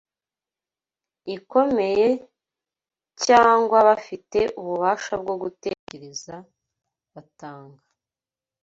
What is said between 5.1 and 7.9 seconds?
bwo gutekereza— batanga